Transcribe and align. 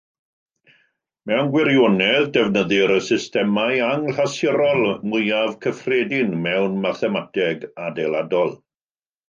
Mewn 1.31 1.51
gwirionedd, 1.55 2.29
defnyddir 2.37 2.93
y 2.95 2.95
systemau 3.09 3.77
anghlasurol 3.89 4.83
mwyaf 5.13 5.55
cyffredin 5.67 6.35
mewn 6.49 6.83
mathemateg 6.89 7.71
adeiladol. 7.89 8.55